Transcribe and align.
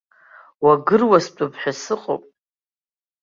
Уагыруастәып 0.63 1.53
ҳәа 1.59 1.71
сыҟоуп! 1.81 2.23